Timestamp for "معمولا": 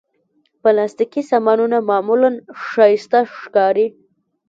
1.89-2.29